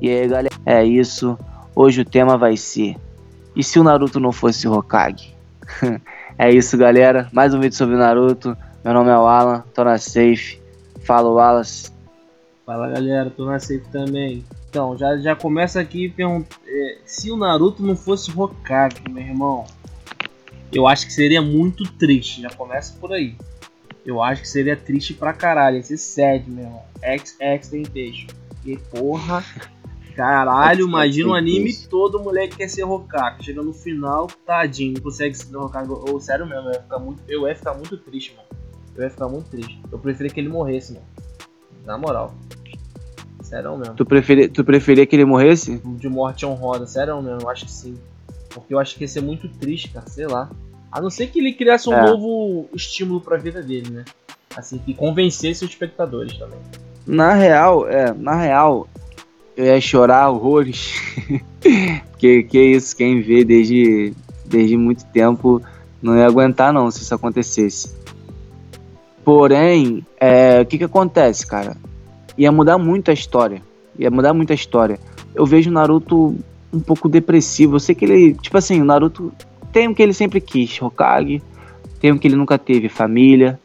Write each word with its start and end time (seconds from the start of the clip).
E 0.00 0.08
aí, 0.08 0.28
galera, 0.28 0.54
é 0.64 0.84
isso. 0.84 1.36
Hoje 1.74 2.02
o 2.02 2.04
tema 2.04 2.38
vai 2.38 2.56
ser: 2.56 2.96
E 3.56 3.64
se 3.64 3.80
o 3.80 3.82
Naruto 3.82 4.20
não 4.20 4.30
fosse 4.30 4.68
Hokage? 4.68 5.34
é 6.38 6.50
isso, 6.50 6.78
galera. 6.78 7.28
Mais 7.32 7.52
um 7.52 7.60
vídeo 7.60 7.76
sobre 7.76 7.96
o 7.96 7.98
Naruto. 7.98 8.56
Meu 8.84 8.94
nome 8.94 9.10
é 9.10 9.18
o 9.18 9.26
Alan, 9.26 9.64
tô 9.74 9.82
na 9.82 9.98
Safe. 9.98 10.60
Fala, 11.00 11.28
Wallace. 11.28 11.90
Fala, 12.64 12.90
galera, 12.90 13.28
tô 13.30 13.44
na 13.44 13.58
Safe 13.58 13.84
também. 13.90 14.44
Então, 14.70 14.96
já, 14.96 15.16
já 15.18 15.34
começa 15.34 15.80
aqui 15.80 16.08
perguntando: 16.08 16.60
é, 16.64 16.98
se 17.04 17.32
o 17.32 17.36
Naruto 17.36 17.82
não 17.82 17.96
fosse 17.96 18.30
Hokage, 18.30 19.02
meu 19.10 19.22
irmão, 19.22 19.66
eu 20.72 20.86
acho 20.86 21.06
que 21.06 21.12
seria 21.12 21.42
muito 21.42 21.90
triste. 21.94 22.42
Já 22.42 22.50
começa 22.50 22.94
por 23.00 23.12
aí. 23.12 23.34
Eu 24.06 24.22
acho 24.22 24.42
que 24.42 24.48
seria 24.48 24.76
triste 24.76 25.12
pra 25.12 25.32
caralho. 25.32 25.78
Esse 25.78 25.98
sad, 25.98 26.48
meu 26.48 26.64
irmão. 26.64 26.82
XX 27.02 27.68
Temptation. 27.68 28.28
Que 28.62 28.76
porra. 28.76 29.44
Caralho, 30.18 30.88
imagina 30.88 31.28
um 31.28 31.34
anime 31.34 31.72
todo 31.88 32.18
o 32.18 32.24
moleque 32.24 32.56
quer 32.56 32.68
ser 32.68 32.82
Hokage. 32.82 33.44
Chega 33.44 33.62
no 33.62 33.72
final, 33.72 34.26
tadinho, 34.44 34.94
não 34.94 35.00
consegue 35.00 35.32
ser 35.32 35.56
Hokage. 35.56 35.88
Ou 35.92 36.18
sério 36.18 36.44
mesmo, 36.44 36.66
eu 36.66 36.72
ia, 36.72 36.82
ficar 36.82 36.98
muito, 36.98 37.22
eu 37.28 37.46
ia 37.46 37.54
ficar 37.54 37.74
muito 37.74 37.96
triste, 37.96 38.34
mano. 38.34 38.48
Eu 38.96 39.04
ia 39.04 39.10
ficar 39.10 39.28
muito 39.28 39.48
triste. 39.48 39.80
Eu 39.92 39.96
preferia 39.96 40.32
que 40.32 40.40
ele 40.40 40.48
morresse, 40.48 40.94
mano. 40.94 41.06
Na 41.86 41.96
moral. 41.96 42.34
Sério 43.42 43.78
mesmo. 43.78 43.94
Tu 43.94 44.04
preferia, 44.04 44.48
tu 44.48 44.64
preferia 44.64 45.06
que 45.06 45.14
ele 45.14 45.24
morresse? 45.24 45.78
De 45.78 46.08
morte 46.08 46.44
honrosa, 46.44 46.84
sério 46.88 47.22
mesmo, 47.22 47.42
eu 47.42 47.48
acho 47.48 47.66
que 47.66 47.70
sim. 47.70 47.94
Porque 48.52 48.74
eu 48.74 48.80
acho 48.80 48.96
que 48.96 49.04
ia 49.04 49.08
ser 49.08 49.20
muito 49.20 49.48
triste, 49.48 49.90
cara, 49.90 50.08
sei 50.08 50.26
lá. 50.26 50.50
A 50.90 51.00
não 51.00 51.10
ser 51.10 51.28
que 51.28 51.38
ele 51.38 51.52
criasse 51.52 51.88
um 51.88 51.94
é. 51.94 52.04
novo 52.04 52.68
estímulo 52.74 53.20
pra 53.20 53.36
vida 53.36 53.62
dele, 53.62 53.90
né? 53.90 54.04
Assim, 54.56 54.78
que 54.78 54.94
convencesse 54.94 55.64
os 55.64 55.70
espectadores 55.70 56.36
também. 56.36 56.58
Na 57.06 57.34
real, 57.34 57.88
é, 57.88 58.12
na 58.12 58.34
real, 58.34 58.88
eu 59.58 59.66
ia 59.66 59.80
chorar 59.80 60.30
horrores. 60.30 60.94
que, 62.16 62.44
que 62.44 62.58
isso, 62.58 62.96
quem 62.96 63.20
vê 63.20 63.44
desde, 63.44 64.14
desde 64.46 64.76
muito 64.76 65.04
tempo 65.06 65.60
não 66.00 66.16
ia 66.16 66.26
aguentar 66.26 66.72
não 66.72 66.88
se 66.92 67.02
isso 67.02 67.12
acontecesse. 67.12 67.92
Porém, 69.24 70.06
é, 70.18 70.60
o 70.60 70.66
que 70.66 70.78
que 70.78 70.84
acontece, 70.84 71.44
cara? 71.44 71.76
Ia 72.38 72.52
mudar 72.52 72.78
muito 72.78 73.10
a 73.10 73.14
história. 73.14 73.60
Ia 73.98 74.10
mudar 74.12 74.32
muito 74.32 74.52
a 74.52 74.54
história. 74.54 74.98
Eu 75.34 75.44
vejo 75.44 75.70
o 75.70 75.72
Naruto 75.72 76.36
um 76.72 76.80
pouco 76.80 77.08
depressivo. 77.08 77.74
Eu 77.76 77.80
sei 77.80 77.96
que 77.96 78.04
ele, 78.04 78.34
tipo 78.34 78.56
assim, 78.56 78.80
o 78.80 78.84
Naruto 78.84 79.32
tem 79.72 79.88
o 79.88 79.94
que 79.94 80.02
ele 80.02 80.14
sempre 80.14 80.40
quis, 80.40 80.80
Hokage. 80.80 81.42
Tem 82.00 82.12
o 82.12 82.18
que 82.18 82.28
ele 82.28 82.36
nunca 82.36 82.56
teve, 82.56 82.88
família. 82.88 83.58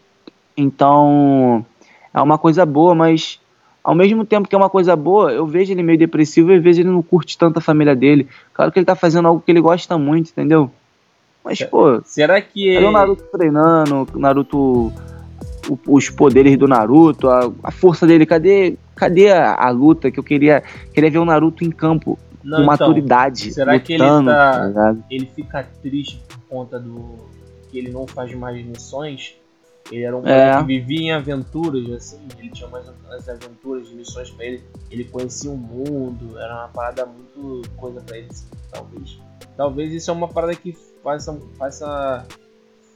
Então, 0.57 1.63
é 2.11 2.19
uma 2.19 2.39
coisa 2.39 2.65
boa, 2.65 2.95
mas 2.95 3.39
ao 3.83 3.93
mesmo 3.93 4.23
tempo 4.23 4.47
que 4.47 4.55
é 4.55 4.57
uma 4.57 4.69
coisa 4.69 4.95
boa, 4.95 5.31
eu 5.31 5.45
vejo 5.45 5.73
ele 5.73 5.83
meio 5.83 5.99
depressivo 5.99 6.51
e 6.51 6.55
às 6.55 6.63
vezes 6.63 6.79
ele 6.79 6.89
não 6.89 7.03
curte 7.03 7.37
tanto 7.37 7.57
a 7.57 7.61
família 7.61 7.95
dele. 7.95 8.27
Claro 8.53 8.71
que 8.71 8.79
ele 8.79 8.85
tá 8.85 8.95
fazendo 8.95 9.27
algo 9.27 9.41
que 9.41 9.51
ele 9.51 9.59
gosta 9.59 9.97
muito, 9.97 10.29
entendeu? 10.29 10.71
Mas, 11.43 11.61
pô. 11.63 12.01
Será 12.05 12.39
que. 12.39 12.75
Cadê 12.75 12.85
o 12.85 12.91
Naruto 12.91 13.23
treinando? 13.31 14.07
O 14.13 14.19
Naruto. 14.19 14.93
O, 15.69 15.79
os 15.87 16.09
poderes 16.09 16.57
do 16.57 16.67
Naruto, 16.67 17.29
a, 17.29 17.49
a, 17.63 17.71
força 17.71 18.05
dele, 18.05 18.25
cadê, 18.25 18.75
cadê 18.95 19.31
a, 19.31 19.55
a, 19.55 19.69
luta 19.69 20.11
que 20.11 20.19
eu 20.19 20.23
queria, 20.23 20.61
queria 20.93 21.09
ver 21.09 21.19
o 21.19 21.25
Naruto 21.25 21.63
em 21.63 21.71
campo 21.71 22.19
não, 22.43 22.57
com 22.57 22.63
então, 22.63 22.65
maturidade. 22.65 23.53
Será 23.53 23.71
lutando, 23.73 23.85
que 23.85 23.93
ele 23.93 24.03
tá, 24.03 24.71
tá 24.73 24.95
ele 25.09 25.25
fica 25.33 25.63
triste 25.81 26.21
por 26.27 26.39
conta 26.49 26.77
do 26.77 27.15
que 27.71 27.77
ele 27.77 27.91
não 27.91 28.05
faz 28.05 28.33
mais 28.35 28.61
missões? 28.65 29.37
Ele 29.93 30.03
era 30.03 30.17
um 30.17 30.21
é. 30.21 30.23
cara 30.23 30.61
que 30.61 30.67
vivia 30.67 31.01
em 31.01 31.11
aventuras, 31.11 31.87
assim, 31.91 32.19
ele 32.39 32.49
tinha 32.49 32.67
mais 32.67 32.89
as 33.11 33.29
aventuras, 33.29 33.91
missões 33.91 34.31
pra 34.31 34.45
ele. 34.45 34.63
Ele 34.89 35.03
conhecia 35.03 35.51
o 35.51 35.57
mundo, 35.57 36.39
era 36.39 36.55
uma 36.55 36.67
parada 36.69 37.05
muito 37.05 37.61
coisa 37.77 38.01
pra 38.01 38.17
ele, 38.17 38.27
assim, 38.31 38.47
talvez. 38.71 39.19
Talvez 39.55 39.93
isso 39.93 40.09
é 40.09 40.13
uma 40.13 40.27
parada 40.27 40.55
que 40.55 40.75
faça, 41.03 41.39
faça 41.59 42.25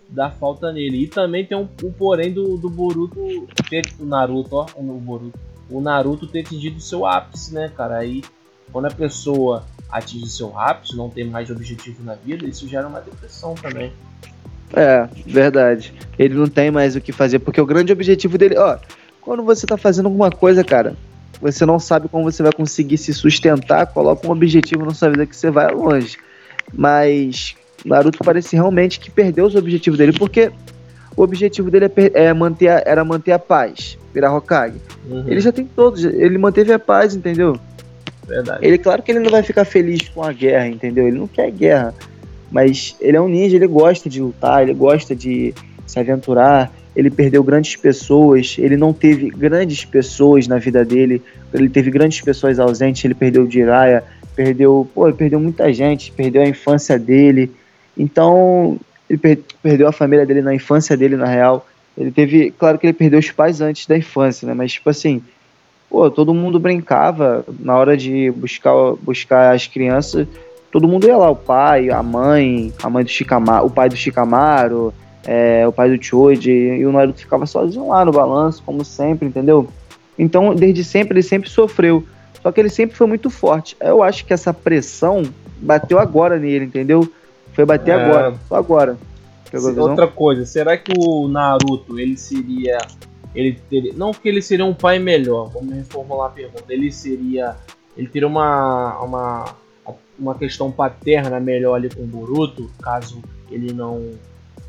dar 0.10 0.32
falta 0.32 0.72
nele. 0.72 1.04
E 1.04 1.08
também 1.08 1.46
tem 1.46 1.56
um, 1.56 1.70
um 1.84 1.92
porém 1.92 2.34
do, 2.34 2.58
do 2.58 2.68
Boruto, 2.68 3.16
ter, 3.70 3.84
o 4.00 4.06
Naruto, 4.06 4.56
ó, 4.56 4.66
o 4.76 5.00
Boruto. 5.00 5.38
O 5.70 5.80
Naruto 5.80 6.26
ter 6.26 6.40
atingido 6.40 6.78
o 6.78 6.82
seu 6.82 7.06
ápice, 7.06 7.54
né, 7.54 7.70
cara? 7.70 7.98
Aí, 7.98 8.24
quando 8.72 8.86
a 8.86 8.92
pessoa 8.92 9.64
atinge 9.88 10.30
seu 10.30 10.58
ápice, 10.58 10.98
não 10.98 11.12
tem 11.12 11.26
mais 11.26 11.52
objetivo 11.52 12.04
na 12.04 12.16
vida, 12.16 12.48
isso 12.48 12.68
gera 12.68 12.88
uma 12.88 13.02
depressão 13.02 13.54
também. 13.54 13.94
É, 14.74 15.08
verdade. 15.26 15.94
Ele 16.18 16.36
não 16.36 16.48
tem 16.48 16.72
mais 16.72 16.96
o 16.96 17.02
que 17.02 17.12
fazer, 17.12 17.40
porque 17.40 17.62
o 17.62 17.66
grande 17.66 17.92
objetivo 17.92 18.38
dele, 18.38 18.58
ó, 18.58 18.78
quando 19.22 19.44
você 19.44 19.66
tá 19.66 19.78
fazendo 19.78 20.08
alguma 20.08 20.32
coisa, 20.32 20.64
cara, 20.64 20.96
você 21.42 21.66
não 21.66 21.80
sabe 21.80 22.08
como 22.08 22.24
você 22.24 22.44
vai 22.44 22.52
conseguir 22.52 22.98
se 22.98 23.14
sustentar, 23.14 23.88
coloca 23.88 24.28
um 24.28 24.32
objetivo 24.32 24.86
na 24.86 24.94
sua 24.94 25.10
vida 25.10 25.26
que 25.26 25.36
você 25.36 25.50
vai 25.50 25.74
longe. 25.74 26.18
Mas 26.74 27.56
Naruto 27.86 28.20
parece 28.24 28.56
realmente 28.56 29.00
que 29.00 29.10
perdeu 29.10 29.46
os 29.46 29.56
objetivos 29.56 29.98
dele, 29.98 30.14
porque 30.14 30.52
o 31.16 31.22
objetivo 31.22 31.72
dele 31.72 31.86
é, 31.86 32.26
é 32.26 32.34
manter 32.34 32.70
a, 32.70 32.84
era 32.86 33.04
manter 33.04 33.32
a 33.32 33.40
paz, 33.40 33.98
virar 34.14 34.36
Hokage. 34.36 34.78
Uhum. 35.10 35.24
Ele 35.28 35.40
já 35.40 35.52
tem 35.52 35.66
todos, 35.66 36.04
ele 36.04 36.38
manteve 36.38 36.74
a 36.74 36.80
paz, 36.80 37.16
entendeu? 37.16 37.58
Verdade. 38.28 38.66
Ele, 38.66 38.78
claro 38.78 39.02
que 39.02 39.12
ele 39.12 39.20
não 39.20 39.32
vai 39.32 39.42
ficar 39.42 39.64
feliz 39.64 40.10
com 40.10 40.22
a 40.22 40.34
guerra, 40.34 40.68
entendeu? 40.68 41.08
Ele 41.08 41.18
não 41.18 41.28
quer 41.28 41.50
guerra. 41.50 41.94
Mas 42.52 42.96
ele 43.00 43.18
é 43.18 43.22
um 43.22 43.28
ninja, 43.28 43.56
ele 43.56 43.68
gosta 43.68 44.10
de 44.10 44.22
lutar, 44.22 44.64
ele 44.64 44.74
gosta 44.74 45.16
de 45.16 45.54
se 45.86 46.00
aventurar. 46.00 46.72
Ele 46.96 47.12
perdeu 47.12 47.44
grandes 47.44 47.76
pessoas, 47.76 48.56
ele 48.58 48.76
não 48.76 48.92
teve 48.92 49.30
grandes 49.30 49.86
pessoas 49.86 50.48
na 50.48 50.58
vida 50.58 50.84
dele. 50.84 51.22
Ele 51.54 51.70
teve 51.70 51.92
grandes 51.92 52.22
pessoas 52.22 52.60
ausentes, 52.60 53.06
ele 53.06 53.14
perdeu 53.14 53.44
o 53.44 53.52
Jiraiya, 53.52 54.04
perdeu, 54.36 54.88
pô, 54.94 55.12
perdeu 55.14 55.40
muita 55.40 55.72
gente, 55.74 56.12
perdeu 56.12 56.42
a 56.42 56.48
infância 56.48 56.98
dele. 56.98 57.52
Então, 57.96 58.80
ele 59.10 59.20
per 59.20 59.40
perdeu 59.62 59.88
a 59.88 59.92
família 59.92 60.26
dele 60.26 60.42
na 60.42 60.54
infância 60.54 60.98
dele, 60.98 61.16
na 61.16 61.26
real. 61.28 61.68
Ele 61.98 62.12
teve, 62.12 62.52
claro 62.52 62.78
que 62.78 62.86
ele 62.86 62.94
perdeu 62.94 63.20
os 63.20 63.32
pais 63.32 63.62
antes 63.62 63.88
da 63.88 63.98
infância, 63.98 64.48
né? 64.48 64.54
Mas 64.54 64.74
tipo 64.74 64.90
assim, 64.90 65.22
pô, 65.90 66.10
todo 66.12 66.34
mundo 66.34 66.60
brincava 66.60 67.44
na 67.60 67.76
hora 67.76 67.98
de 67.98 68.30
buscar 68.32 68.74
buscar 69.02 69.56
as 69.56 69.66
crianças 69.66 70.28
todo 70.72 70.88
mundo 70.88 71.08
ia 71.08 71.18
lá, 71.18 71.30
o 71.30 71.36
pai, 71.36 71.90
a 71.90 72.04
mãe, 72.04 72.74
a 72.82 72.90
mãe 72.90 73.04
do 73.04 73.10
Shikamaru, 73.10 73.66
o 73.66 73.70
pai 73.70 73.90
do 73.90 73.96
Shikamaru, 73.96 74.94
é, 75.26 75.68
o 75.68 75.72
pai 75.72 75.96
do 75.96 76.04
Choji, 76.04 76.52
e 76.52 76.86
o 76.86 76.92
Naruto 76.92 77.20
ficava 77.20 77.46
sozinho 77.46 77.90
lá 77.90 78.06
no 78.06 78.12
balanço, 78.12 78.64
como 78.66 78.84
sempre, 78.86 79.28
entendeu? 79.28 79.68
Então, 80.18 80.56
desde 80.56 80.84
sempre, 80.84 81.16
ele 81.16 81.24
sempre 81.24 81.50
sofreu. 81.50 82.04
Só 82.42 82.52
que 82.52 82.60
ele 82.60 82.70
sempre 82.70 82.96
foi 82.96 83.08
muito 83.08 83.30
forte. 83.30 83.76
Eu 83.80 84.02
acho 84.02 84.26
que 84.26 84.34
essa 84.34 84.54
pressão 84.54 85.24
bateu 85.60 86.00
agora 86.00 86.38
nele, 86.40 86.66
entendeu? 86.66 87.12
Foi 87.54 87.66
bater 87.66 87.92
é... 87.92 88.04
agora, 88.06 88.36
só 88.48 88.56
agora. 88.56 88.98
Outra 89.78 90.08
coisa, 90.08 90.46
será 90.46 90.78
que 90.78 90.94
o 90.98 91.28
Naruto, 91.28 92.00
ele 92.00 92.18
seria. 92.18 92.78
Ele 93.34 93.60
teria, 93.70 93.94
não 93.96 94.12
que 94.12 94.28
ele 94.28 94.42
seria 94.42 94.66
um 94.66 94.74
pai 94.74 94.98
melhor, 95.00 95.50
vamos 95.50 95.74
reformular 95.74 96.28
a 96.28 96.32
pergunta. 96.32 96.66
Ele 96.70 96.92
seria. 96.92 97.56
Ele 97.96 98.08
teria 98.08 98.28
uma, 98.28 99.00
uma 99.00 99.46
uma 100.20 100.36
questão 100.36 100.72
paterna 100.72 101.40
melhor 101.40 101.76
ali 101.76 101.90
com 101.90 102.04
o 102.04 102.08
Boruto, 102.08 102.70
caso 102.82 103.22
ele 103.50 103.74
não 103.74 104.14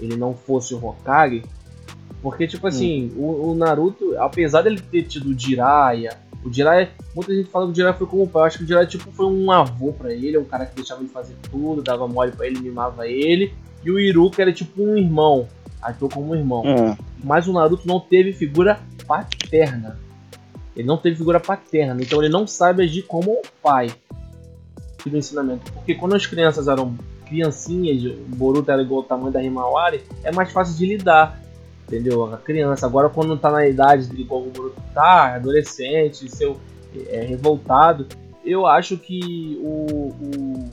ele 0.00 0.16
não 0.16 0.34
fosse 0.34 0.74
o 0.74 0.84
Hokage. 0.84 1.42
Porque, 2.22 2.46
tipo 2.46 2.66
assim, 2.66 3.12
hum. 3.16 3.20
o, 3.20 3.50
o, 3.50 3.54
Naruto, 3.54 4.16
apesar 4.18 4.62
dele 4.62 4.80
ter 4.80 5.02
tido 5.04 5.30
o 5.30 5.38
Jiraiya, 5.38 6.16
o 6.44 6.52
Jiraiya, 6.52 6.90
muita 7.14 7.34
gente 7.34 7.48
fala 7.48 7.66
que 7.66 7.72
o 7.72 7.74
Jiraiya 7.74 7.96
foi 7.96 8.06
como 8.06 8.28
pai, 8.28 8.42
eu 8.42 8.46
acho 8.46 8.58
que 8.58 8.64
o 8.64 8.66
Jiraiya 8.66 8.88
tipo, 8.88 9.10
foi 9.12 9.26
um 9.26 9.50
avô 9.50 9.92
para 9.92 10.12
ele, 10.12 10.38
um 10.38 10.44
cara 10.44 10.66
que 10.66 10.74
deixava 10.74 11.00
ele 11.00 11.10
fazer 11.10 11.34
tudo, 11.50 11.82
dava 11.82 12.08
mole 12.08 12.32
para 12.32 12.46
ele, 12.46 12.60
mimava 12.60 13.06
ele. 13.06 13.52
E 13.84 13.90
o 13.90 13.98
Iruka 13.98 14.42
era 14.42 14.52
tipo 14.52 14.82
um 14.82 14.96
irmão, 14.96 15.46
atuou 15.80 16.10
como 16.10 16.32
um 16.32 16.34
irmão. 16.34 16.64
Hum. 16.66 16.96
Mas 17.22 17.46
o 17.46 17.52
Naruto 17.52 17.86
não 17.86 18.00
teve 18.00 18.32
figura 18.32 18.80
paterna. 19.06 19.98
Ele 20.74 20.86
não 20.86 20.96
teve 20.96 21.16
figura 21.16 21.40
paterna, 21.40 22.00
então 22.00 22.22
ele 22.22 22.32
não 22.32 22.46
sabe 22.46 22.84
agir 22.84 23.02
como 23.02 23.40
pai 23.62 23.90
do 25.06 25.16
ensinamento. 25.16 25.72
Porque 25.72 25.94
quando 25.94 26.14
as 26.14 26.26
crianças 26.26 26.68
eram 26.68 26.96
criancinhas, 27.26 28.04
o 28.04 28.36
Boruto 28.36 28.70
era 28.70 28.82
igual 28.82 29.00
ao 29.00 29.06
tamanho 29.06 29.32
da 29.32 29.42
Himawari, 29.42 30.02
é 30.24 30.32
mais 30.32 30.50
fácil 30.50 30.76
de 30.76 30.86
lidar. 30.86 31.40
Entendeu? 31.86 32.32
A 32.32 32.36
criança. 32.36 32.86
Agora 32.86 33.08
quando 33.08 33.36
tá 33.38 33.50
na 33.50 33.66
idade 33.66 34.08
de 34.08 34.20
igual 34.20 34.42
o 34.42 34.50
Boruto 34.50 34.80
tá, 34.92 35.34
adolescente, 35.34 36.28
seu 36.30 36.58
é, 37.08 37.22
revoltado, 37.22 38.06
eu 38.44 38.66
acho 38.66 38.96
que 38.96 39.58
o, 39.62 40.12
o, 40.20 40.70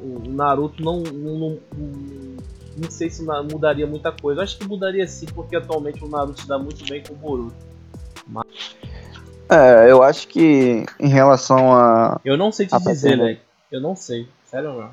o 0.00 0.30
Naruto 0.30 0.82
não, 0.82 1.00
não, 1.00 1.38
não, 1.38 1.58
não 2.76 2.90
sei 2.90 3.08
se 3.10 3.22
mudaria 3.50 3.86
muita 3.86 4.12
coisa. 4.12 4.42
Acho 4.42 4.58
que 4.58 4.66
mudaria 4.66 5.06
sim, 5.06 5.26
porque 5.26 5.56
atualmente 5.56 6.04
o 6.04 6.08
Naruto 6.08 6.40
se 6.40 6.48
dá 6.48 6.58
muito 6.58 6.84
bem 6.86 7.02
com 7.02 7.14
o 7.14 7.16
Boruto. 7.16 7.56
Mas... 8.26 8.46
É, 9.48 9.90
eu 9.90 10.02
acho 10.02 10.26
que 10.28 10.84
em 10.98 11.08
relação 11.08 11.72
a. 11.72 12.20
Eu 12.24 12.36
não 12.36 12.50
sei 12.50 12.66
te 12.66 12.78
dizer, 12.78 13.16
velho. 13.16 13.38
Eu 13.70 13.80
não 13.80 13.94
sei. 13.94 14.28
Sério 14.50 14.72
não. 14.72 14.90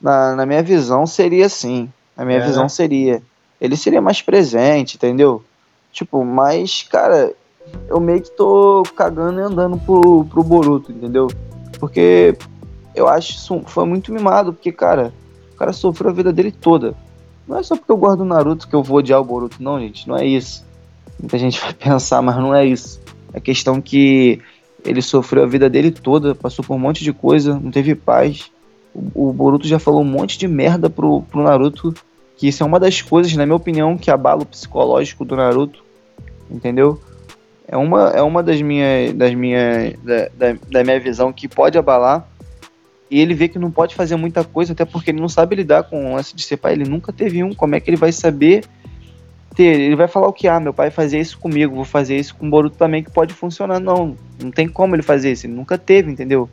Na, 0.00 0.36
na 0.36 0.46
minha 0.46 0.62
visão 0.62 1.06
seria 1.06 1.46
assim. 1.46 1.90
Na 2.16 2.24
minha 2.24 2.38
é, 2.38 2.46
visão 2.46 2.64
né? 2.64 2.68
seria. 2.68 3.22
Ele 3.60 3.76
seria 3.76 4.00
mais 4.00 4.22
presente, 4.22 4.96
entendeu? 4.96 5.44
Tipo, 5.92 6.24
mas, 6.24 6.84
cara, 6.84 7.32
eu 7.88 7.98
meio 7.98 8.22
que 8.22 8.30
tô 8.30 8.84
cagando 8.94 9.40
e 9.40 9.42
andando 9.42 9.78
pro, 9.78 10.24
pro 10.26 10.44
Boruto, 10.44 10.92
entendeu? 10.92 11.28
Porque 11.80 12.36
eu 12.94 13.08
acho 13.08 13.32
isso 13.32 13.62
foi 13.66 13.84
muito 13.84 14.12
mimado, 14.12 14.52
porque, 14.52 14.70
cara, 14.70 15.12
o 15.52 15.56
cara 15.56 15.72
sofreu 15.72 16.10
a 16.10 16.14
vida 16.14 16.32
dele 16.32 16.52
toda. 16.52 16.94
Não 17.46 17.58
é 17.58 17.62
só 17.62 17.76
porque 17.76 17.90
eu 17.90 17.96
gosto 17.96 18.18
do 18.18 18.24
Naruto 18.24 18.68
que 18.68 18.74
eu 18.74 18.82
vou 18.82 18.98
odiar 18.98 19.20
o 19.20 19.24
Boruto, 19.24 19.62
não, 19.62 19.80
gente. 19.80 20.06
Não 20.06 20.16
é 20.16 20.24
isso. 20.24 20.64
Muita 21.18 21.38
gente 21.38 21.58
vai 21.62 21.72
pensar, 21.72 22.22
mas 22.22 22.36
não 22.36 22.54
é 22.54 22.64
isso. 22.64 23.00
É 23.32 23.40
questão 23.40 23.80
que 23.80 24.40
ele 24.84 25.02
sofreu 25.02 25.42
a 25.42 25.46
vida 25.46 25.68
dele 25.68 25.90
toda, 25.90 26.34
passou 26.34 26.64
por 26.64 26.74
um 26.74 26.78
monte 26.78 27.02
de 27.02 27.12
coisa, 27.12 27.58
não 27.58 27.70
teve 27.70 27.94
paz. 27.94 28.50
O, 28.94 29.28
o 29.28 29.32
Boruto 29.32 29.66
já 29.66 29.78
falou 29.78 30.00
um 30.00 30.04
monte 30.04 30.38
de 30.38 30.48
merda 30.48 30.88
pro, 30.88 31.22
pro 31.22 31.42
Naruto, 31.42 31.94
que 32.36 32.48
isso 32.48 32.62
é 32.62 32.66
uma 32.66 32.78
das 32.78 33.02
coisas, 33.02 33.34
na 33.34 33.44
minha 33.44 33.56
opinião, 33.56 33.98
que 33.98 34.10
abala 34.10 34.42
o 34.42 34.46
psicológico 34.46 35.24
do 35.24 35.36
Naruto, 35.36 35.82
entendeu? 36.50 37.00
É 37.66 37.76
uma, 37.76 38.10
é 38.10 38.22
uma 38.22 38.42
das 38.42 38.62
minhas, 38.62 39.12
das 39.12 39.34
minhas 39.34 39.94
da, 39.98 40.28
da, 40.28 40.58
da 40.70 40.84
minha 40.84 40.98
visão 40.98 41.32
que 41.32 41.46
pode 41.46 41.76
abalar. 41.76 42.26
E 43.10 43.20
ele 43.20 43.34
vê 43.34 43.48
que 43.48 43.58
não 43.58 43.70
pode 43.70 43.94
fazer 43.94 44.16
muita 44.16 44.44
coisa, 44.44 44.72
até 44.72 44.84
porque 44.84 45.10
ele 45.10 45.20
não 45.20 45.28
sabe 45.28 45.56
lidar 45.56 45.82
com 45.84 46.12
o 46.12 46.14
lance 46.14 46.34
de 46.34 46.42
ser 46.42 46.56
pai. 46.56 46.72
Ele 46.72 46.88
nunca 46.88 47.12
teve 47.12 47.42
um. 47.42 47.54
Como 47.54 47.74
é 47.74 47.80
que 47.80 47.90
ele 47.90 47.96
vai 47.96 48.12
saber 48.12 48.64
ter? 49.58 49.80
Ele 49.80 49.96
vai 49.96 50.06
falar 50.06 50.28
o 50.28 50.32
que? 50.32 50.46
Ah, 50.46 50.60
meu 50.60 50.72
pai 50.72 50.88
fazia 50.88 51.18
isso 51.18 51.36
comigo, 51.36 51.74
vou 51.74 51.84
fazer 51.84 52.16
isso 52.16 52.36
com 52.36 52.46
o 52.46 52.50
Boruto 52.50 52.78
também, 52.78 53.02
que 53.02 53.10
pode 53.10 53.34
funcionar. 53.34 53.80
Não, 53.80 54.16
não 54.40 54.52
tem 54.52 54.68
como 54.68 54.94
ele 54.94 55.02
fazer 55.02 55.32
isso. 55.32 55.46
Ele 55.46 55.54
nunca 55.54 55.76
teve, 55.76 56.12
entendeu? 56.12 56.48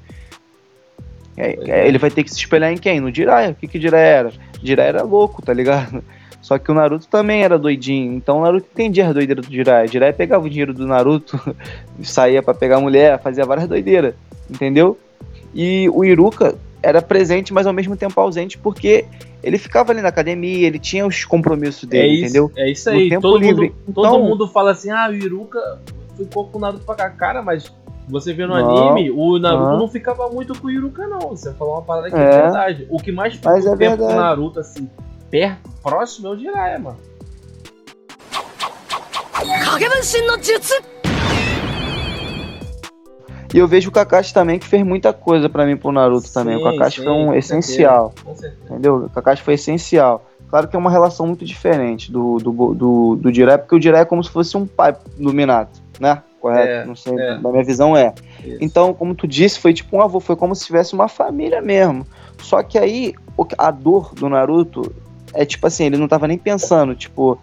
É, 1.38 1.56
é. 1.70 1.88
Ele 1.88 2.00
vai 2.00 2.10
ter 2.10 2.24
que 2.24 2.32
se 2.32 2.38
espelhar 2.38 2.72
em 2.72 2.78
quem? 2.78 3.00
No 3.00 3.14
Jiraiya. 3.14 3.52
O 3.52 3.56
que 3.56 3.68
que 3.68 3.80
Jiraiya 3.80 4.08
era? 4.08 4.34
Jiraiya 4.64 4.90
era 4.90 5.04
louco, 5.04 5.44
tá 5.44 5.54
ligado? 5.54 6.04
Só 6.42 6.58
que 6.58 6.72
o 6.72 6.74
Naruto 6.74 7.08
também 7.08 7.44
era 7.44 7.60
doidinho. 7.60 8.14
Então 8.14 8.40
o 8.40 8.42
Naruto 8.42 8.68
entendia 8.74 9.08
a 9.08 9.14
doideira 9.14 9.42
do 9.44 9.52
Jiraiya. 9.52 9.88
Jiraiya 9.88 10.14
pegava 10.14 10.44
o 10.44 10.50
dinheiro 10.50 10.74
do 10.74 10.88
Naruto, 10.88 11.40
saía 12.02 12.42
para 12.42 12.56
pegar 12.56 12.78
a 12.78 12.82
mulher, 12.82 13.22
fazia 13.22 13.46
várias 13.46 13.68
doideiras. 13.68 14.16
Entendeu? 14.50 14.98
E 15.54 15.88
o 15.94 16.04
Iruka 16.04 16.56
era 16.86 17.02
presente, 17.02 17.52
mas 17.52 17.66
ao 17.66 17.74
mesmo 17.74 17.98
tempo 17.98 18.20
ausente, 18.22 18.60
porque 18.60 19.06
ele 19.42 19.58
ficava 19.58 19.92
ali 19.92 20.02
na 20.02 20.10
academia, 20.10 20.68
ele 20.68 20.78
tinha 20.78 21.06
os 21.06 21.26
compromissos 21.26 21.90
dele, 21.90 22.04
é 22.04 22.08
isso, 22.08 22.24
entendeu? 22.24 22.52
É 22.56 22.70
isso 22.70 22.90
aí. 22.90 23.20
todo, 23.20 23.38
livre. 23.38 23.70
Mundo, 23.70 23.76
então, 23.90 24.04
todo 24.04 24.24
mundo 24.24 24.48
fala 24.48 24.72
assim: 24.72 24.92
ah, 24.92 25.10
o 25.10 25.14
Iruka 25.14 25.80
ficou 26.16 26.48
com 26.48 26.60
o 26.60 26.62
Naruto 26.62 26.86
pra 26.86 26.94
cá. 26.94 27.10
Cara, 27.10 27.42
mas 27.42 27.74
você 28.08 28.34
vê 28.34 28.46
no 28.46 28.54
não, 28.54 28.88
anime, 28.88 29.10
o 29.10 29.40
Naruto 29.40 29.72
não. 29.72 29.80
não 29.80 29.88
ficava 29.88 30.30
muito 30.30 30.54
com 30.60 30.68
o 30.68 30.72
Iruka, 30.72 31.08
não. 31.08 31.22
Você 31.30 31.52
falou 31.54 31.74
uma 31.74 31.82
parada 31.82 32.12
que 32.12 32.16
é, 32.16 32.20
é 32.20 32.42
verdade. 32.44 32.88
O 32.90 33.00
que 33.00 33.12
mais 33.12 33.34
ficou 33.34 33.52
é 33.52 33.76
tempo 33.76 33.98
com 33.98 34.14
o 34.14 34.16
Naruto, 34.16 34.60
assim, 34.60 34.88
perto, 35.32 35.70
próximo 35.82 36.28
é 36.28 36.32
o 36.32 36.38
Jiraiya, 36.38 36.80
mano. 36.80 36.98
E 43.54 43.58
eu 43.58 43.68
vejo 43.68 43.90
o 43.90 43.92
Kakashi 43.92 44.34
também 44.34 44.60
que 44.60 44.66
fez 44.66 44.84
muita 44.84 45.14
coisa 45.14 45.50
para 45.50 45.66
mim 45.66 45.78
pro 45.78 45.92
Naruto 45.92 46.28
sim, 46.28 46.34
também. 46.34 46.56
O 46.56 46.64
Kakashi 46.64 47.00
sim, 47.00 47.04
foi 47.04 47.14
um 47.14 47.34
essencial. 47.34 48.14
Certeza, 48.26 48.56
entendeu? 48.66 48.96
O 49.06 49.10
Kakashi 49.10 49.42
foi 49.42 49.54
essencial. 49.54 50.26
Claro 50.50 50.68
que 50.68 50.76
é 50.76 50.80
uma 50.80 50.92
relação 50.92 51.28
muito 51.28 51.44
diferente 51.44 52.12
do, 52.12 52.38
do, 52.38 52.74
do, 52.74 53.16
do 53.16 53.34
Jiraiya, 53.34 53.58
porque 53.58 53.76
o 53.76 53.82
Jiraiya 53.82 54.04
é 54.04 54.06
como 54.06 54.24
se 54.24 54.30
fosse 54.30 54.56
um 54.56 54.66
pai 54.66 54.96
do 55.18 55.34
Minato, 55.34 55.82
né? 56.00 56.22
Correto? 56.40 56.68
É, 56.68 56.86
Não 56.86 56.96
sei, 56.96 57.14
é. 57.20 57.40
na 57.40 57.52
minha 57.52 57.64
visão 57.64 57.98
é. 57.98 58.14
Isso. 58.44 58.58
Então, 58.62 58.94
como 58.94 59.16
tu 59.16 59.28
disse, 59.28 59.60
foi 59.60 59.74
tipo 59.74 59.98
um 59.98 60.02
avô, 60.02 60.20
foi 60.20 60.36
como 60.36 60.56
se 60.56 60.66
tivesse 60.66 60.94
uma 60.94 61.08
família 61.08 61.62
mesmo. 61.62 62.06
Só 62.38 62.62
que 62.62 62.78
aí, 62.78 63.16
a 63.58 63.72
dor 63.72 64.14
do 64.14 64.30
Naruto 64.30 64.94
é 65.34 65.46
tipo 65.46 65.66
assim, 65.66 65.86
ele 65.86 65.98
não 65.98 66.08
tava 66.08 66.28
nem 66.28 66.38
pensando, 66.38 66.96
tipo. 66.96 67.40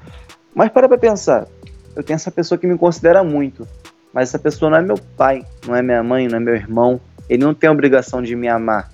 Mas 0.55 0.71
para 0.71 0.89
pra 0.89 0.99
pensar. 0.99 1.47
Eu 1.95 2.03
tenho 2.03 2.15
essa 2.15 2.31
pessoa 2.31 2.57
que 2.57 2.67
me 2.67 2.79
considera 2.79 3.23
muito. 3.23 3.67
Mas 4.13 4.29
essa 4.29 4.39
pessoa 4.39 4.71
não 4.71 4.79
é 4.79 4.83
meu 4.83 4.99
pai, 5.17 5.45
não 5.67 5.75
é 5.75 5.83
minha 5.83 6.03
mãe, 6.03 6.29
não 6.29 6.37
é 6.37 6.41
meu 6.41 6.55
irmão. 6.55 7.01
Ele 7.29 7.43
não 7.43 7.55
tem 7.55 7.71
obrigação 7.71 8.23
de 8.23 8.37
me 8.37 8.49
amar. 8.49 8.91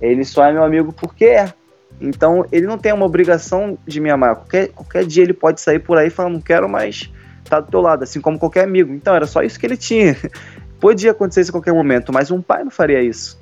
Ele 0.00 0.24
só 0.24 0.44
é 0.44 0.52
meu 0.52 0.62
amigo 0.62 0.92
porque 0.92 1.24
é. 1.24 1.52
Então 2.00 2.44
ele 2.50 2.66
não 2.66 2.78
tem 2.78 2.92
uma 2.92 3.06
obrigação 3.06 3.78
de 3.86 4.00
me 4.00 4.10
amar. 4.10 4.36
Qualquer, 4.36 4.68
qualquer 4.68 5.04
dia 5.04 5.22
ele 5.22 5.32
pode 5.32 5.60
sair 5.60 5.78
por 5.78 5.98
aí 5.98 6.08
e 6.08 6.10
falar, 6.10 6.30
não 6.30 6.40
quero 6.40 6.68
mais 6.68 7.10
estar 7.44 7.60
do 7.60 7.70
teu 7.70 7.80
lado, 7.80 8.02
assim 8.02 8.20
como 8.20 8.38
qualquer 8.38 8.64
amigo. 8.64 8.92
Então 8.92 9.14
era 9.14 9.26
só 9.26 9.42
isso 9.42 9.58
que 9.58 9.66
ele 9.66 9.76
tinha. 9.76 10.16
Podia 10.80 11.12
acontecer 11.12 11.42
isso 11.42 11.50
a 11.50 11.52
qualquer 11.52 11.72
momento, 11.72 12.12
mas 12.12 12.30
um 12.30 12.42
pai 12.42 12.64
não 12.64 12.70
faria 12.70 13.00
isso. 13.00 13.40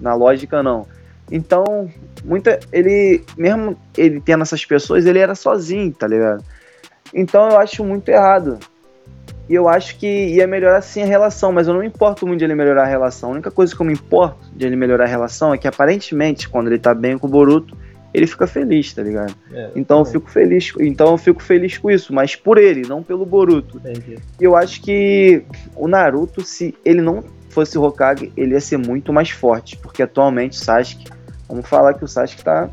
Na 0.00 0.14
lógica, 0.14 0.62
não. 0.62 0.86
Então, 1.30 1.90
muita. 2.24 2.58
Ele, 2.72 3.22
mesmo 3.36 3.78
ele 3.96 4.20
tendo 4.20 4.42
essas 4.42 4.64
pessoas, 4.64 5.06
ele 5.06 5.18
era 5.18 5.34
sozinho, 5.34 5.92
tá 5.92 6.06
ligado? 6.06 6.42
Então 7.12 7.50
eu 7.50 7.58
acho 7.58 7.84
muito 7.84 8.08
errado. 8.08 8.58
E 9.48 9.54
eu 9.54 9.68
acho 9.68 9.98
que 9.98 10.06
ia 10.06 10.46
melhorar 10.46 10.80
sim 10.80 11.02
a 11.02 11.06
relação, 11.06 11.52
mas 11.52 11.68
eu 11.68 11.74
não 11.74 11.80
me 11.80 11.86
importo 11.86 12.26
muito 12.26 12.38
de 12.38 12.44
ele 12.46 12.54
melhorar 12.54 12.84
a 12.84 12.86
relação. 12.86 13.30
A 13.30 13.32
única 13.32 13.50
coisa 13.50 13.74
que 13.74 13.80
eu 13.80 13.86
me 13.86 13.92
importo 13.92 14.50
de 14.54 14.66
ele 14.66 14.76
melhorar 14.76 15.04
a 15.04 15.08
relação 15.08 15.52
é 15.52 15.58
que 15.58 15.68
aparentemente, 15.68 16.48
quando 16.48 16.68
ele 16.68 16.78
tá 16.78 16.94
bem 16.94 17.18
com 17.18 17.26
o 17.26 17.30
Boruto, 17.30 17.76
ele 18.14 18.26
fica 18.28 18.46
feliz, 18.46 18.94
tá 18.94 19.02
ligado? 19.02 19.34
É, 19.52 19.70
então 19.74 19.98
eu 19.98 20.04
fico 20.04 20.30
feliz, 20.30 20.72
então 20.78 21.10
eu 21.10 21.18
fico 21.18 21.42
feliz 21.42 21.76
com 21.76 21.90
isso, 21.90 22.14
mas 22.14 22.36
por 22.36 22.58
ele, 22.58 22.86
não 22.86 23.02
pelo 23.02 23.26
Boruto. 23.26 23.78
Entendi. 23.78 24.18
E 24.40 24.44
eu 24.44 24.56
acho 24.56 24.80
que 24.80 25.44
o 25.74 25.88
Naruto, 25.88 26.42
se 26.42 26.74
ele 26.84 27.02
não 27.02 27.24
fosse 27.50 27.76
Hokage, 27.76 28.32
ele 28.36 28.52
ia 28.52 28.60
ser 28.60 28.76
muito 28.76 29.12
mais 29.12 29.30
forte, 29.30 29.76
porque 29.76 30.02
atualmente 30.02 30.52
o 30.52 30.64
Sasuke, 30.64 31.10
vamos 31.48 31.68
falar 31.68 31.94
que 31.94 32.04
o 32.04 32.08
Sasuke 32.08 32.44
tá 32.44 32.70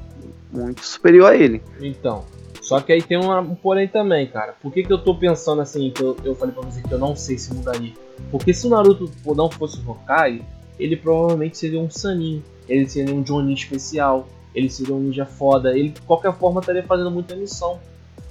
muito 0.51 0.85
superior 0.85 1.31
a 1.31 1.35
ele. 1.35 1.61
Então, 1.81 2.23
só 2.61 2.79
que 2.79 2.93
aí 2.93 3.01
tem 3.01 3.17
um 3.17 3.55
porém 3.55 3.87
também, 3.87 4.27
cara. 4.27 4.53
Por 4.61 4.71
que, 4.71 4.83
que 4.83 4.93
eu 4.93 4.99
tô 4.99 5.15
pensando 5.15 5.61
assim, 5.61 5.89
que 5.89 6.01
eu, 6.01 6.15
eu 6.23 6.35
falei 6.35 6.53
pra 6.53 6.63
você 6.63 6.79
que 6.81 6.91
eu 6.91 6.99
não 6.99 7.15
sei 7.15 7.35
se 7.37 7.51
mudaria? 7.53 7.91
Porque 8.29 8.53
se 8.53 8.67
o 8.67 8.69
Naruto 8.69 9.11
não 9.35 9.49
fosse 9.49 9.79
o 9.79 9.91
Hokage, 9.91 10.43
ele 10.79 10.95
provavelmente 10.95 11.57
seria 11.57 11.79
um 11.79 11.89
Sanin, 11.89 12.43
ele 12.69 12.87
seria 12.87 13.15
um 13.15 13.25
Jonin 13.25 13.53
especial, 13.53 14.27
ele 14.53 14.69
seria 14.69 14.93
um 14.93 14.99
ninja 14.99 15.25
foda, 15.25 15.75
ele 15.75 15.89
de 15.89 16.01
qualquer 16.01 16.33
forma 16.33 16.59
estaria 16.59 16.83
fazendo 16.83 17.09
muita 17.09 17.35
missão. 17.35 17.79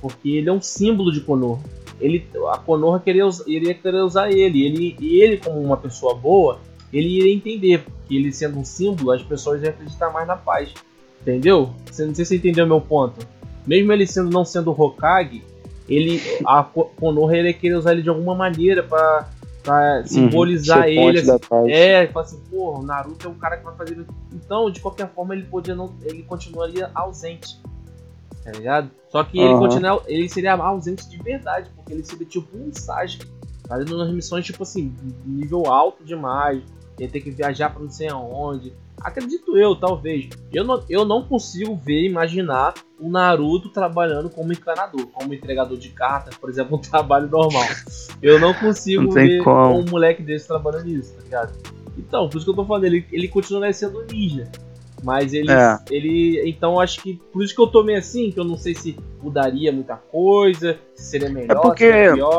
Porque 0.01 0.31
ele 0.31 0.49
é 0.49 0.53
um 0.53 0.63
símbolo 0.63 1.13
de 1.13 1.21
Konoha. 1.21 1.61
Ele, 2.01 2.25
a 2.51 2.57
Konoha 2.57 3.01
queria, 3.01 3.29
iria 3.47 3.75
querer 3.75 4.01
usar 4.01 4.31
ele. 4.31 4.65
ele. 4.65 4.97
Ele, 5.01 5.37
como 5.37 5.61
uma 5.61 5.77
pessoa 5.77 6.15
boa, 6.15 6.59
ele 6.93 7.19
iria 7.19 7.35
entender 7.35 7.85
que 8.07 8.17
ele 8.17 8.33
sendo 8.33 8.59
um 8.59 8.65
símbolo, 8.65 9.11
as 9.11 9.23
pessoas 9.23 9.63
iam 9.63 9.71
acreditar 9.71 10.11
mais 10.11 10.27
na 10.27 10.37
paz. 10.37 10.73
Entendeu? 11.21 11.75
Não 11.87 11.93
sei 11.93 12.15
se 12.15 12.25
você 12.25 12.37
entendeu 12.37 12.67
meu 12.67 12.81
ponto 12.81 13.27
mesmo 13.67 13.93
ele 13.93 14.07
sendo 14.07 14.31
não 14.31 14.45
sendo 14.45 14.71
Hokage, 14.71 15.43
ele 15.88 16.21
a 16.47 16.62
Konoha 16.62 17.37
ele 17.37 17.52
querer 17.52 17.75
usar 17.75 17.93
ele 17.93 18.02
de 18.02 18.09
alguma 18.09 18.35
maneira 18.35 18.83
para 18.83 19.29
pra 19.62 20.05
simbolizar 20.07 20.87
uhum, 20.87 21.11
ele 21.11 21.19
assim, 21.19 21.38
é, 21.69 22.07
fala 22.07 22.25
assim, 22.25 22.40
pô, 22.50 22.79
o 22.79 22.83
Naruto 22.83 23.29
é 23.29 23.31
o 23.31 23.35
cara 23.35 23.59
que 23.59 23.64
vai 23.64 23.76
fazer 23.76 23.99
isso. 23.99 24.07
Então, 24.33 24.71
de 24.71 24.81
qualquer 24.81 25.09
forma, 25.11 25.35
ele 25.35 25.45
podia 25.45 25.75
não, 25.75 25.95
ele 26.02 26.23
continuaria 26.23 26.90
ausente. 26.95 27.61
Tá 28.43 28.52
ligado? 28.52 28.90
Só 29.11 29.23
que 29.23 29.38
ele 29.38 29.55
continua, 29.59 30.02
ele 30.07 30.29
seria 30.29 30.55
ausente 30.55 31.09
de 31.09 31.19
verdade, 31.19 31.69
porque 31.76 31.93
ele 31.93 32.05
seria 32.05 32.26
tipo 32.26 32.57
um 32.57 32.73
Sasuke, 32.73 33.26
fazendo 33.69 33.97
umas 33.97 34.11
missões 34.11 34.47
tipo 34.47 34.62
assim, 34.62 34.95
nível 35.26 35.67
alto 35.67 36.02
demais. 36.05 36.62
Ele 37.00 37.11
tem 37.11 37.23
que 37.23 37.30
viajar 37.30 37.71
para 37.71 37.83
não 37.83 37.90
sei 37.90 38.09
aonde, 38.09 38.73
Acredito 39.00 39.57
eu, 39.57 39.75
talvez. 39.75 40.28
Eu 40.52 40.62
não, 40.62 40.85
eu 40.88 41.04
não 41.07 41.23
consigo 41.23 41.75
ver, 41.75 42.04
imaginar 42.04 42.75
o 42.99 43.09
Naruto 43.09 43.71
trabalhando 43.71 44.28
como 44.28 44.52
encanador, 44.52 45.07
como 45.07 45.33
entregador 45.33 45.78
de 45.78 45.88
cartas, 45.88 46.37
por 46.37 46.50
exemplo, 46.50 46.76
um 46.78 46.80
trabalho 46.80 47.28
normal. 47.28 47.64
Eu 48.21 48.38
não 48.38 48.52
consigo 48.52 49.04
não 49.04 49.11
ver 49.11 49.42
como. 49.42 49.78
um 49.78 49.85
moleque 49.87 50.23
desse 50.23 50.47
trabalhando 50.47 50.85
nisso, 50.85 51.14
tá 51.14 51.23
ligado? 51.23 51.52
Então, 51.97 52.28
por 52.28 52.37
isso 52.37 52.45
que 52.45 52.50
eu 52.50 52.57
tô 52.57 52.64
falando, 52.64 52.85
ele, 52.85 53.07
ele 53.11 53.26
continua 53.28 53.73
sendo 53.73 54.04
ninja. 54.04 54.50
Mas 55.02 55.33
ele, 55.33 55.50
é. 55.50 55.78
ele. 55.90 56.42
Então 56.47 56.78
acho 56.78 57.00
que. 57.02 57.14
Por 57.33 57.42
isso 57.42 57.54
que 57.54 57.61
eu 57.61 57.66
tô 57.66 57.83
meio 57.83 57.99
assim, 57.99 58.30
que 58.30 58.38
eu 58.38 58.45
não 58.45 58.57
sei 58.57 58.75
se 58.75 58.97
mudaria 59.23 59.73
muita 59.73 59.97
coisa, 59.97 60.78
se 60.95 61.11
seria 61.11 61.30
melhor. 61.30 61.57
É 61.57 61.61
porque 61.61 61.90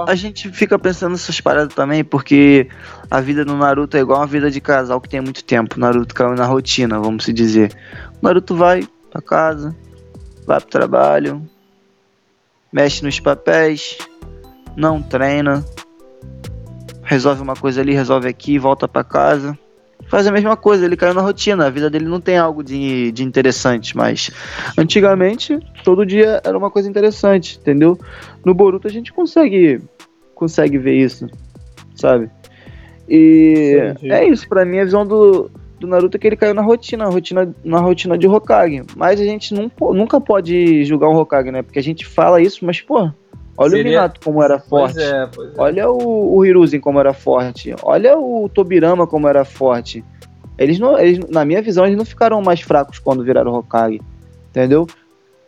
a 0.08 0.16
gente 0.16 0.50
fica 0.50 0.78
pensando 0.78 1.14
nessas 1.14 1.42
paradas 1.42 1.74
também, 1.74 2.04
porque 2.04 2.68
a 3.10 3.20
vida 3.20 3.44
do 3.44 3.56
Naruto 3.56 3.98
é 3.98 4.02
igual 4.02 4.20
uma 4.20 4.28
vida 4.28 4.52
de 4.52 4.62
casal 4.62 5.02
que 5.02 5.10
tem 5.10 5.22
muito 5.22 5.44
tempo. 5.44 5.76
O 5.76 5.80
Naruto 5.80 6.14
caiu 6.14 6.36
na 6.36 6.46
rotina, 6.46 7.00
vamos 7.00 7.26
se 7.26 7.34
dizer. 7.34 7.72
O 8.22 8.26
Naruto 8.26 8.56
vai 8.56 8.88
pra 9.10 9.22
casa, 9.22 9.76
vai 10.46 10.60
pro 10.60 10.70
trabalho, 10.70 11.42
mexe 12.72 13.04
nos 13.04 13.20
papéis, 13.20 13.98
não 14.76 15.02
treina, 15.02 15.66
resolve 17.04 17.42
uma 17.42 17.56
coisa 17.56 17.82
ali, 17.82 17.94
resolve 17.94 18.28
aqui, 18.28 18.60
volta 18.60 18.88
para 18.88 19.04
casa 19.04 19.58
faz 20.08 20.28
a 20.28 20.32
mesma 20.32 20.56
coisa, 20.58 20.86
ele 20.86 20.96
caiu 20.96 21.14
na 21.14 21.22
rotina, 21.22 21.66
a 21.66 21.70
vida 21.70 21.90
dele 21.90 22.06
não 22.06 22.20
tem 22.20 22.38
algo 22.38 22.64
de, 22.64 23.12
de 23.12 23.24
interessante, 23.24 23.96
mas 23.96 24.32
antigamente 24.78 25.60
todo 25.84 26.06
dia 26.06 26.42
era 26.44 26.58
uma 26.58 26.72
coisa 26.72 26.90
interessante, 26.90 27.58
entendeu? 27.60 27.98
No 28.44 28.54
Boruto 28.54 28.88
a 28.88 28.92
gente 28.92 29.12
consegue 29.14 29.82
consegue 30.36 30.78
ver 30.78 30.96
isso, 30.96 31.28
sabe? 31.96 32.30
E 33.08 33.78
é 34.04 34.26
isso, 34.26 34.48
para 34.48 34.66
mim 34.66 34.80
a 34.80 34.86
visão 34.86 35.06
do, 35.06 35.52
do 35.80 35.88
Naruto 35.88 36.16
é 36.16 36.20
que 36.20 36.28
ele 36.28 36.36
caiu 36.36 36.54
na 36.54 36.62
rotina, 36.62 37.06
na 37.06 37.10
rotina, 37.10 37.56
na 37.64 37.80
rotina 37.80 38.18
de 38.18 38.28
Hokage, 38.28 38.84
mas 38.96 39.20
a 39.20 39.24
gente 39.24 39.54
não, 39.54 39.70
nunca 39.94 40.22
pode 40.22 40.86
julgar 40.86 41.10
um 41.10 41.18
Hokage, 41.18 41.52
né? 41.52 41.62
Porque 41.62 41.80
a 41.80 41.84
gente 41.84 42.06
fala 42.06 42.42
isso, 42.42 42.66
mas 42.66 42.80
pô, 42.80 43.12
Olha 43.62 43.70
Seria... 43.70 43.84
o 43.84 43.86
Minato 43.86 44.20
como 44.22 44.44
era 44.44 44.60
forte. 44.60 44.96
Pois 44.96 45.08
é, 45.08 45.28
pois 45.28 45.50
é. 45.50 45.54
Olha 45.62 45.90
o, 45.90 46.36
o 46.36 46.46
Hiruzen 46.46 46.80
como 46.80 47.00
era 47.00 47.14
forte. 47.14 47.76
Olha 47.84 48.18
o 48.18 48.50
Tobirama 48.50 49.06
como 49.06 49.28
era 49.28 49.46
forte. 49.46 50.04
Eles 50.58 50.80
não, 50.80 50.98
eles, 50.98 51.20
na 51.30 51.46
minha 51.46 51.62
visão, 51.62 51.86
eles 51.86 51.98
não 51.98 52.06
ficaram 52.06 52.42
mais 52.42 52.62
fracos 52.62 53.00
quando 53.00 53.24
viraram 53.24 53.54
Hokage. 53.54 54.02
Entendeu? 54.50 54.88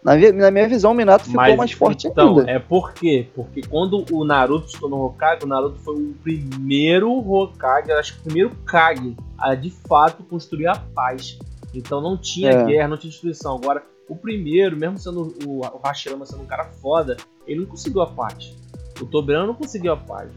Na, 0.03 0.15
na 0.15 0.51
minha 0.51 0.67
visão, 0.67 0.91
o 0.91 0.93
Minato 0.93 1.25
ficou 1.25 1.38
Mas, 1.38 1.55
mais 1.55 1.72
forte 1.72 2.08
então, 2.08 2.39
ainda. 2.39 2.51
É 2.51 2.60
por 2.60 2.93
quê? 2.93 3.27
Porque 3.34 3.62
quando 3.62 4.05
o 4.12 4.25
Naruto 4.25 4.70
se 4.70 4.79
tornou 4.79 5.05
Hokage, 5.05 5.46
o 5.46 5.48
Naruto 5.48 5.79
foi 5.79 5.96
o 5.96 6.13
primeiro 6.22 7.10
Hokage, 7.12 7.91
acho 7.93 8.13
que 8.15 8.20
o 8.20 8.24
primeiro 8.24 8.51
Kage 8.65 9.15
a 9.38 9.55
de 9.55 9.70
fato 9.70 10.24
construir 10.24 10.67
a 10.67 10.75
paz. 10.75 11.39
Então 11.74 12.01
não 12.01 12.17
tinha 12.17 12.51
é. 12.51 12.65
guerra, 12.65 12.88
não 12.89 12.98
tinha 12.98 13.12
destruição. 13.12 13.55
Agora, 13.55 13.82
o 14.08 14.15
primeiro, 14.15 14.77
mesmo 14.77 14.98
sendo 14.98 15.34
o, 15.46 15.62
o 15.62 15.79
Hashirama 15.84 16.25
sendo 16.25 16.43
um 16.43 16.46
cara 16.46 16.65
foda, 16.65 17.17
ele 17.48 17.62
não 17.62 17.68
conseguiu 17.68 18.02
a 18.02 18.08
paz. 18.08 18.56
O 19.02 19.06
Tobirama 19.06 19.48
não 19.48 19.56
conseguiu 19.56 19.94
a 19.94 19.98
paz. 19.98 20.30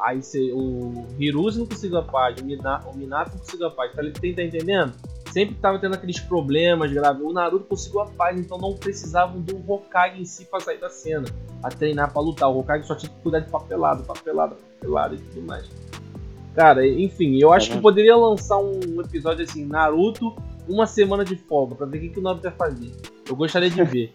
Aí 0.00 0.20
o 0.52 1.06
Hiruzi 1.18 1.58
não 1.58 1.66
conseguiu 1.66 1.98
a 1.98 2.02
paz. 2.02 2.40
O 2.40 2.44
Minato, 2.44 2.86
não 2.86 3.38
conseguiu 3.38 3.66
a 3.66 3.70
paz. 3.70 3.92
Tá, 3.92 4.02
tá 4.02 4.42
entendendo? 4.42 4.92
Sempre 5.30 5.54
tava 5.56 5.78
tendo 5.78 5.94
aqueles 5.94 6.20
problemas 6.20 6.92
graves. 6.92 7.22
O 7.22 7.32
Naruto 7.32 7.64
conseguiu 7.64 8.00
a 8.00 8.06
paz, 8.06 8.38
então 8.38 8.58
não 8.58 8.74
precisavam 8.74 9.40
do 9.40 9.56
Hokage 9.66 10.20
em 10.20 10.24
si 10.24 10.44
pra 10.44 10.60
sair 10.60 10.78
da 10.78 10.90
cena. 10.90 11.24
A 11.62 11.70
treinar 11.70 12.12
pra 12.12 12.20
lutar. 12.20 12.50
O 12.50 12.58
Hokage 12.58 12.86
só 12.86 12.94
tinha 12.94 13.10
que 13.10 13.18
cuidar 13.22 13.40
de 13.40 13.50
papelado, 13.50 14.04
papelado, 14.04 14.56
papelado 14.56 15.14
e 15.14 15.18
tudo 15.18 15.46
mais. 15.46 15.68
Cara, 16.54 16.86
enfim, 16.86 17.38
eu 17.40 17.50
acho 17.50 17.70
que 17.70 17.80
poderia 17.80 18.14
lançar 18.14 18.58
um 18.58 19.00
episódio 19.00 19.42
assim, 19.42 19.64
Naruto, 19.64 20.36
uma 20.68 20.86
semana 20.86 21.24
de 21.24 21.34
folga, 21.34 21.74
pra 21.74 21.86
ver 21.86 21.96
o 21.96 22.00
que, 22.02 22.08
que 22.10 22.18
o 22.20 22.22
Naruto 22.22 22.46
ia 22.46 22.52
fazer. 22.52 22.92
Eu 23.26 23.34
gostaria 23.34 23.70
de 23.70 23.82
ver. 23.84 24.14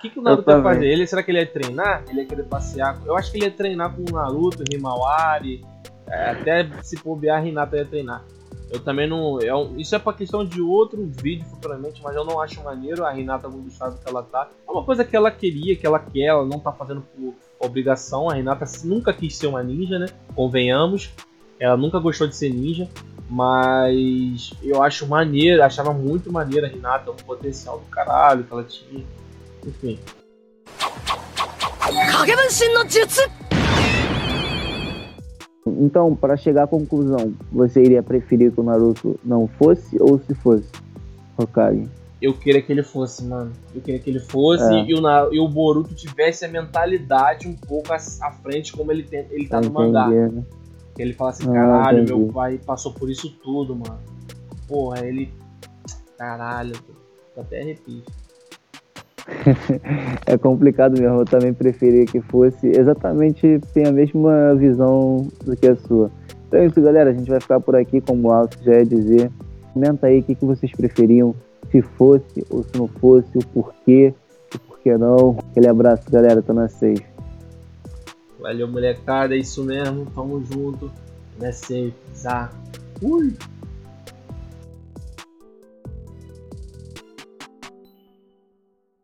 O 0.00 0.02
que, 0.02 0.08
que 0.08 0.18
o 0.18 0.22
Naruto 0.22 0.50
ia 0.50 0.62
fazer? 0.62 0.86
Ele, 0.86 1.06
será 1.06 1.22
que 1.22 1.30
ele 1.30 1.40
ia 1.40 1.46
treinar? 1.46 2.02
Ele 2.08 2.20
ia 2.22 2.26
querer 2.26 2.44
passear? 2.44 2.98
Eu 3.04 3.14
acho 3.14 3.30
que 3.30 3.36
ele 3.36 3.44
ia 3.44 3.50
treinar 3.50 3.94
com 3.94 4.00
o 4.00 4.14
Naruto, 4.14 4.64
Himawari. 4.72 5.62
É, 6.08 6.30
até 6.30 6.66
se 6.82 6.96
bobear, 6.96 7.42
a 7.42 7.46
Hinata 7.46 7.76
ia 7.76 7.84
treinar. 7.84 8.24
Eu 8.70 8.80
também 8.80 9.06
não. 9.06 9.38
É 9.42 9.54
um, 9.54 9.76
isso 9.76 9.94
é 9.94 9.98
pra 9.98 10.14
questão 10.14 10.42
de 10.42 10.62
outro 10.62 11.04
vídeo 11.04 11.44
futuramente, 11.44 12.00
mas 12.02 12.16
eu 12.16 12.24
não 12.24 12.40
acho 12.40 12.64
maneiro 12.64 13.04
a 13.04 13.10
Renata 13.10 13.46
no 13.46 13.68
estado 13.68 13.98
que 14.02 14.08
ela 14.08 14.22
tá. 14.22 14.48
É 14.66 14.72
uma 14.72 14.82
coisa 14.82 15.04
que 15.04 15.14
ela 15.14 15.30
queria, 15.30 15.76
que 15.76 15.86
ela 15.86 15.98
quer, 15.98 16.28
ela 16.28 16.46
não 16.46 16.58
tá 16.58 16.72
fazendo 16.72 17.02
por 17.02 17.34
obrigação. 17.58 18.30
A 18.30 18.34
Renata 18.34 18.64
nunca 18.84 19.12
quis 19.12 19.36
ser 19.36 19.48
uma 19.48 19.62
ninja, 19.62 19.98
né? 19.98 20.06
Convenhamos. 20.34 21.10
Ela 21.58 21.76
nunca 21.76 21.98
gostou 21.98 22.26
de 22.26 22.34
ser 22.34 22.48
ninja. 22.48 22.88
Mas 23.28 24.54
eu 24.62 24.82
acho 24.82 25.06
maneiro, 25.06 25.62
achava 25.62 25.92
muito 25.92 26.32
maneiro 26.32 26.64
a 26.64 26.68
Renata, 26.70 27.10
o 27.10 27.14
potencial 27.14 27.80
do 27.80 27.84
caralho 27.84 28.44
que 28.44 28.52
ela 28.52 28.64
tinha. 28.64 29.04
Enfim. 29.66 29.98
Então, 35.66 36.14
para 36.14 36.36
chegar 36.36 36.64
à 36.64 36.66
conclusão, 36.66 37.34
você 37.52 37.82
iria 37.82 38.02
preferir 38.02 38.52
que 38.52 38.60
o 38.60 38.62
Naruto 38.62 39.18
não 39.24 39.46
fosse 39.46 40.00
ou 40.00 40.18
se 40.18 40.34
fosse 40.34 40.70
Hokage? 41.36 41.88
Eu 42.20 42.34
queria 42.34 42.60
que 42.60 42.70
ele 42.70 42.82
fosse, 42.82 43.24
mano. 43.24 43.52
Eu 43.74 43.80
queria 43.80 43.98
que 43.98 44.10
ele 44.10 44.20
fosse 44.20 44.64
é. 44.64 44.84
e, 44.84 44.94
o, 44.94 45.32
e 45.32 45.40
o 45.40 45.48
Boruto 45.48 45.94
tivesse 45.94 46.44
a 46.44 46.48
mentalidade 46.48 47.48
um 47.48 47.54
pouco 47.54 47.92
à, 47.92 47.96
à 47.96 48.32
frente 48.42 48.72
como 48.72 48.92
ele, 48.92 49.02
tem, 49.02 49.26
ele 49.30 49.48
tá 49.48 49.60
no 49.60 49.70
mangá. 49.70 50.08
Né? 50.08 50.44
Que 50.94 51.00
ele 51.00 51.14
fala 51.14 51.30
assim, 51.30 51.48
ah, 51.48 51.52
caralho, 51.52 52.04
meu 52.04 52.28
pai 52.28 52.58
passou 52.58 52.92
por 52.92 53.10
isso 53.10 53.30
tudo, 53.42 53.74
mano. 53.74 53.98
Porra, 54.68 55.06
ele. 55.06 55.32
Caralho, 56.18 56.74
tô 57.34 57.40
até 57.40 57.62
arrepio. 57.62 58.02
é 60.26 60.36
complicado 60.36 61.00
mesmo, 61.00 61.20
eu 61.20 61.24
também 61.24 61.52
preferia 61.52 62.04
que 62.04 62.20
fosse 62.20 62.68
exatamente 62.68 63.60
tem 63.72 63.86
a 63.86 63.92
mesma 63.92 64.54
visão 64.54 65.28
do 65.44 65.56
que 65.56 65.66
a 65.66 65.76
sua. 65.76 66.10
Então 66.48 66.60
é 66.60 66.66
isso, 66.66 66.80
galera, 66.80 67.10
a 67.10 67.12
gente 67.12 67.30
vai 67.30 67.40
ficar 67.40 67.60
por 67.60 67.76
aqui, 67.76 68.00
como 68.00 68.28
o 68.28 68.32
Alto 68.32 68.58
já 68.62 68.74
ia 68.74 68.84
dizer. 68.84 69.30
Comenta 69.72 70.08
aí 70.08 70.18
o 70.18 70.22
que, 70.22 70.34
que 70.34 70.44
vocês 70.44 70.72
preferiam, 70.72 71.34
se 71.70 71.80
fosse 71.80 72.44
ou 72.50 72.64
se 72.64 72.76
não 72.76 72.88
fosse, 72.88 73.38
o 73.38 73.46
porquê, 73.46 74.12
o 74.54 74.58
porquê 74.58 74.96
não. 74.96 75.38
Aquele 75.50 75.68
abraço, 75.68 76.10
galera, 76.10 76.42
tô 76.42 76.52
na 76.52 76.68
safe. 76.68 77.04
Valeu, 78.40 78.66
molecada, 78.66 79.34
é 79.34 79.38
isso 79.38 79.62
mesmo, 79.62 80.06
tamo 80.06 80.42
junto. 80.44 80.90
Na 81.38 81.52
safe, 81.52 81.94
Ui! 83.00 83.32